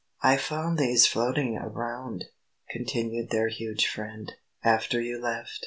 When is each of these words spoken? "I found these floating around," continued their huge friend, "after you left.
"I 0.23 0.35
found 0.37 0.79
these 0.79 1.05
floating 1.05 1.55
around," 1.57 2.25
continued 2.71 3.29
their 3.29 3.49
huge 3.49 3.85
friend, 3.87 4.33
"after 4.63 4.99
you 4.99 5.21
left. 5.21 5.59